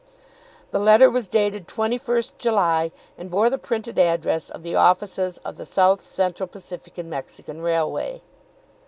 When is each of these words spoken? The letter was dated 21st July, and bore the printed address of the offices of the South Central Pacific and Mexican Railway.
The 0.71 0.79
letter 0.79 1.11
was 1.11 1.27
dated 1.27 1.67
21st 1.67 2.39
July, 2.39 2.91
and 3.19 3.29
bore 3.29 3.51
the 3.51 3.59
printed 3.59 3.99
address 3.99 4.49
of 4.49 4.63
the 4.63 4.73
offices 4.73 5.37
of 5.45 5.57
the 5.57 5.63
South 5.63 6.01
Central 6.01 6.47
Pacific 6.47 6.97
and 6.97 7.07
Mexican 7.07 7.61
Railway. 7.61 8.23